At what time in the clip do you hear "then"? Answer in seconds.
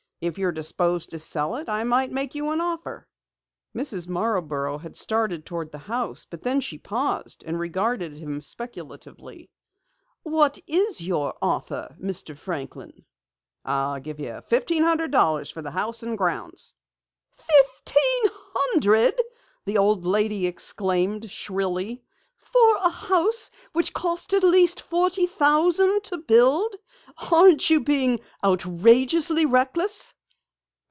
6.43-6.61